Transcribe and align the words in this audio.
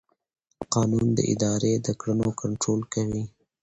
قانون 0.73 1.07
د 1.17 1.19
ادارې 1.33 1.73
د 1.85 1.87
کړنو 2.01 2.29
کنټرول 2.41 2.81
کوي. 2.93 3.23